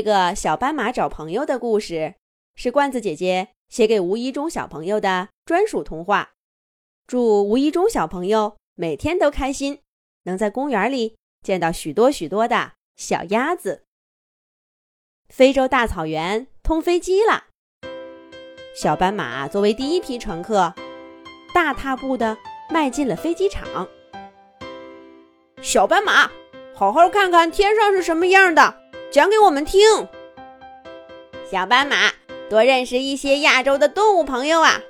[0.00, 2.14] 这个小斑马找朋友的故事，
[2.54, 6.30] 是罐子姐姐写给吴一中小朋友的专属童话。
[7.06, 9.80] 祝吴一中小朋友每天都开心，
[10.22, 13.84] 能在公园里见到许多许多的小鸭子。
[15.28, 17.48] 非洲大草原通飞机了，
[18.74, 20.72] 小斑马作为第一批乘客，
[21.52, 22.38] 大踏步的
[22.70, 23.86] 迈进了飞机场。
[25.60, 26.30] 小斑马，
[26.74, 28.80] 好好看看天上是什么样的。
[29.10, 29.82] 讲给我们听，
[31.50, 31.96] 小斑马
[32.48, 34.80] 多认识一些亚洲的动物朋友啊！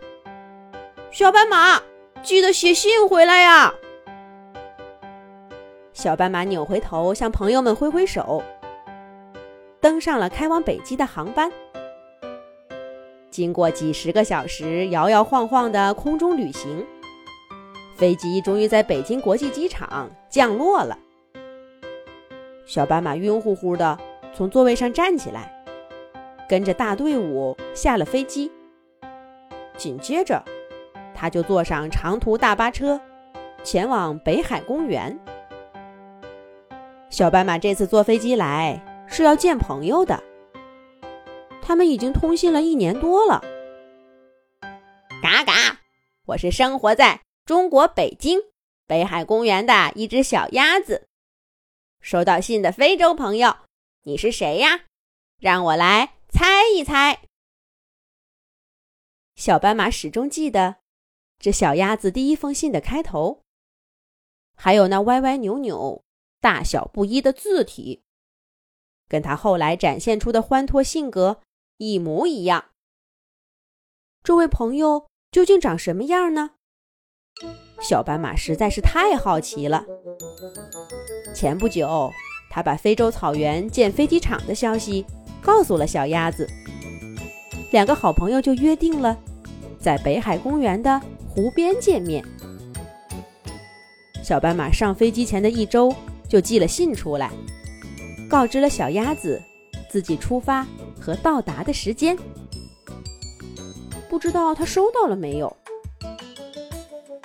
[1.11, 1.81] 小斑马
[2.23, 3.73] 记得写信回来呀！
[5.95, 8.43] 小斑马扭回头向朋友们挥挥手，
[9.81, 11.51] 登上了开往北极的航班。
[13.31, 16.87] 经过几十个小时摇摇晃晃的空中旅行，
[17.97, 20.99] 飞机终于在北京国际机场降落了。
[22.67, 23.99] 小斑马晕乎乎的。
[24.35, 25.53] 从座位上站起来，
[26.49, 28.51] 跟着大队伍下了飞机。
[29.77, 30.45] 紧接着，
[31.15, 33.01] 他就坐上长途大巴车，
[33.63, 35.19] 前往北海公园。
[37.09, 40.23] 小斑马这次坐飞机来是要见朋友的，
[41.61, 43.43] 他们已经通信了一年多了。
[45.23, 45.81] 嘎嘎，
[46.27, 48.39] 我是生活在中国北京
[48.87, 51.09] 北海公园的一只小鸭子，
[52.01, 53.55] 收到信的非洲朋友。
[54.05, 54.87] 你是谁呀？
[55.39, 57.21] 让我来猜一猜。
[59.35, 60.77] 小斑马始终记得
[61.39, 63.43] 这小鸭子第一封信的开头，
[64.57, 66.03] 还有那歪歪扭扭、
[66.41, 68.03] 大小不一的字体，
[69.07, 71.43] 跟他后来展现出的欢脱性格
[71.77, 72.71] 一模一样。
[74.23, 76.53] 这位朋友究竟长什么样呢？
[77.83, 79.85] 小斑马实在是太好奇了。
[81.35, 82.11] 前不久。
[82.51, 85.07] 他把非洲草原建飞机场的消息
[85.41, 86.51] 告诉了小鸭子，
[87.71, 89.17] 两个好朋友就约定了
[89.79, 92.25] 在北海公园的湖边见面。
[94.23, 95.95] 小斑马上飞机前的一周
[96.29, 97.31] 就寄了信出来，
[98.29, 99.41] 告知了小鸭子
[99.89, 100.67] 自己出发
[101.01, 102.19] 和到达的时间。
[104.09, 105.57] 不知道他收到了没有？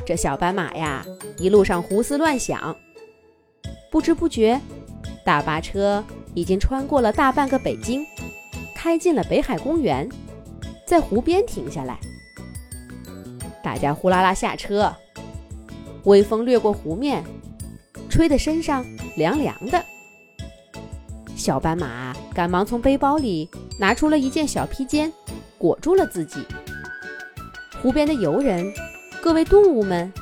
[0.06, 1.04] 这小斑马呀，
[1.40, 2.76] 一路上胡思乱想，
[3.92, 4.62] 不知不觉。
[5.26, 6.06] 大巴车
[6.36, 8.06] 已经穿过了大半个北京，
[8.76, 10.08] 开进了北海公园，
[10.86, 11.98] 在湖边停下来。
[13.64, 14.96] 大家呼啦啦下车，
[16.04, 17.24] 微风掠过湖面，
[18.08, 18.86] 吹得身上
[19.18, 19.84] 凉凉的。
[21.36, 23.50] 小斑马赶忙从背包里
[23.80, 25.12] 拿出了一件小披肩，
[25.58, 26.46] 裹住了自己。
[27.82, 28.72] 湖边的游人，
[29.24, 30.14] 各位动物们，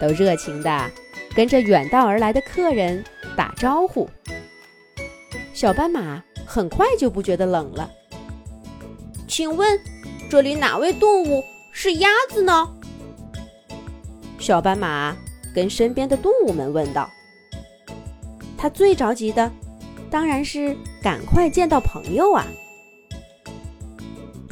[0.00, 0.90] 都热情地
[1.34, 3.04] 跟着远道而来的客人
[3.36, 4.08] 打招呼。
[5.58, 7.90] 小斑马很快就不觉得冷了。
[9.26, 9.76] 请问，
[10.30, 11.42] 这里哪位动物
[11.72, 12.72] 是鸭子呢？
[14.38, 15.16] 小斑马
[15.52, 17.10] 跟身边的动物们问道。
[18.56, 19.50] 他最着急的，
[20.08, 22.46] 当然是赶快见到朋友啊！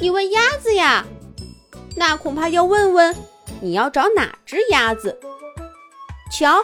[0.00, 1.06] 你问鸭子呀？
[1.94, 3.14] 那恐怕要问问
[3.60, 5.16] 你要找哪只鸭子。
[6.32, 6.56] 瞧，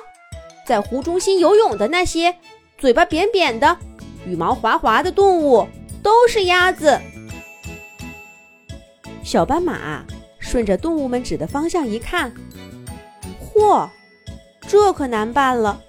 [0.66, 2.34] 在湖中心游泳的那些，
[2.76, 3.78] 嘴巴扁扁的。
[4.26, 5.66] 羽毛滑滑的动物
[6.02, 7.00] 都是鸭子。
[9.22, 10.04] 小斑马
[10.38, 12.32] 顺着动物们指的方向一看，
[13.40, 13.88] 嚯，
[14.66, 15.80] 这可难办了。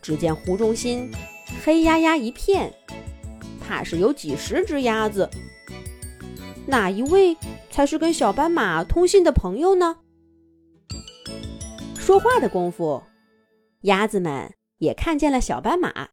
[0.00, 1.10] 只见湖中心
[1.62, 2.72] 黑压压一片，
[3.60, 5.28] 怕是有几十只鸭子。
[6.66, 7.36] 哪一位
[7.70, 9.96] 才是跟小斑马通信的朋友呢？
[11.98, 13.02] 说话的功夫，
[13.82, 16.08] 鸭子们也看见了小斑马。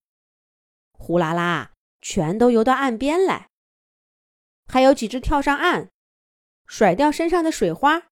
[1.08, 3.50] 呼啦啦，全都游到岸边来。
[4.68, 5.88] 还有几只跳上岸，
[6.66, 8.10] 甩掉身上的水花，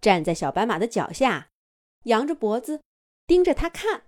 [0.00, 1.50] 站在小斑马的脚下，
[2.04, 2.80] 扬着脖子
[3.26, 4.06] 盯着它看。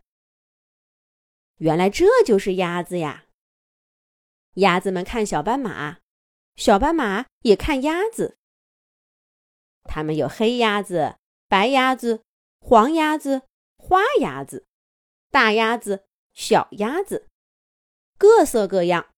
[1.57, 3.27] 原来这就是鸭子呀！
[4.55, 5.99] 鸭子们看小斑马，
[6.57, 8.39] 小斑马也看鸭子。
[9.85, 12.23] 它们有黑鸭子、白鸭子、
[12.61, 13.43] 黄鸭子、
[13.77, 14.67] 花鸭子、
[15.31, 17.29] 大鸭子、小鸭子。
[18.21, 19.15] 各色各样。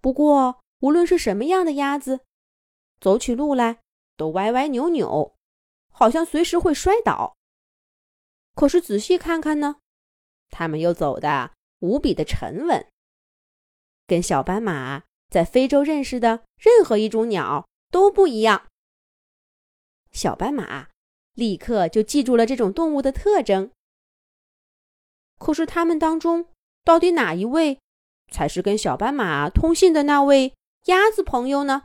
[0.00, 2.20] 不过，无论是什么样的鸭子，
[2.98, 3.80] 走起路来
[4.16, 5.36] 都歪歪扭扭，
[5.90, 7.36] 好像随时会摔倒。
[8.54, 9.76] 可是仔细看看呢，
[10.48, 12.88] 它们又走得无比的沉稳，
[14.06, 18.66] 跟小斑马在非洲认识的任何一种鸟都不一样。
[20.12, 20.88] 小斑马
[21.34, 23.70] 立刻就记住了这种动物的特征。
[25.38, 26.48] 可是它们当中。
[26.86, 27.80] 到底哪一位
[28.30, 30.54] 才是跟小斑马通信的那位
[30.84, 31.82] 鸭子朋友呢？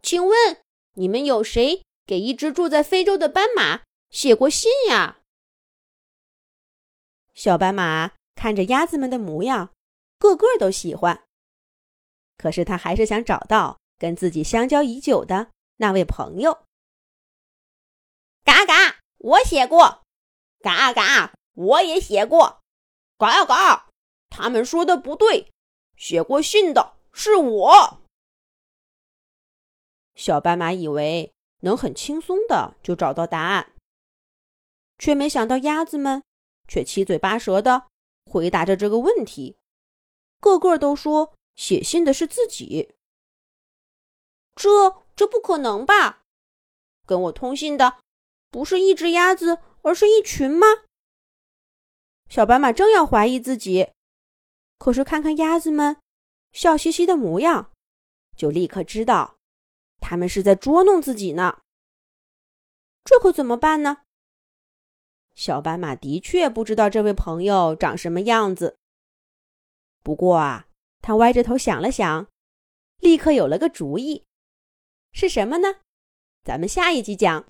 [0.00, 0.62] 请问
[0.92, 5.18] 你们有谁给一只住在非洲的斑马写过信呀？
[7.34, 9.74] 小斑马看着鸭子们的模样，
[10.20, 11.24] 个个都喜欢。
[12.36, 16.64] 可是他还是想找到跟自己相交已久的那位朋友。
[18.44, 20.04] 嘎嘎，我写过。
[20.60, 22.60] 嘎嘎，我也写过。
[23.18, 23.90] 嘎嘎，
[24.30, 25.50] 他们说的不对，
[25.96, 28.02] 写过信的是我。
[30.14, 33.72] 小斑马以为能很轻松的就找到答案，
[34.98, 36.22] 却没想到鸭子们
[36.68, 37.88] 却七嘴八舌的
[38.30, 39.56] 回答着这个问题，
[40.40, 42.94] 个个都说写信的是自己。
[44.54, 46.22] 这这不可能吧？
[47.06, 47.98] 跟我通信的
[48.50, 50.66] 不是一只鸭子，而是一群吗？
[52.28, 53.92] 小斑马正要怀疑自己，
[54.78, 55.96] 可是看看鸭子们
[56.52, 57.72] 笑嘻嘻的模样，
[58.36, 59.36] 就立刻知道。
[60.00, 61.60] 他们是在捉弄自己呢，
[63.04, 64.02] 这可怎么办呢？
[65.34, 68.78] 小斑马的确不知道这位朋友长什么样子。
[70.02, 70.66] 不过啊，
[71.02, 72.28] 他歪着头想了想，
[73.00, 74.24] 立刻有了个主意。
[75.12, 75.80] 是什么呢？
[76.42, 77.44] 咱们下一集讲。